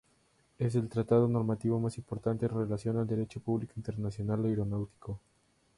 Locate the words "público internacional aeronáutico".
3.39-5.19